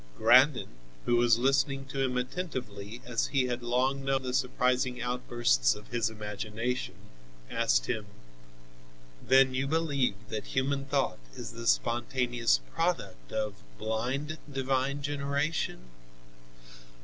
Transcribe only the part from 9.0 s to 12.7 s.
"Then you believe that human thought is the spontaneous